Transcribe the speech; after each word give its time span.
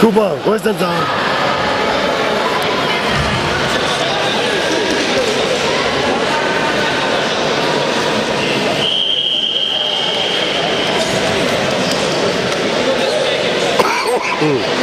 Kuba, 0.00 0.32
wo 0.44 0.54
ist 0.54 0.64
denn 0.66 0.78
Sam? 0.78 1.27
Ooh. 14.40 14.56
Mm. 14.56 14.77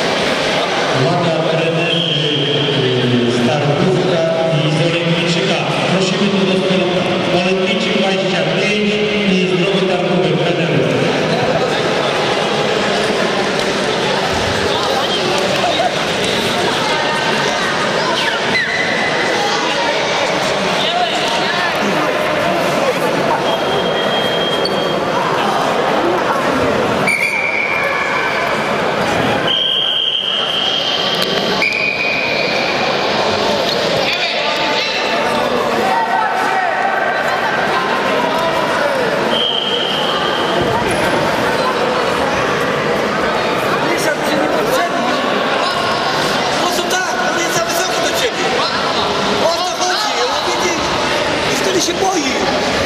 corrido. 52.00 52.85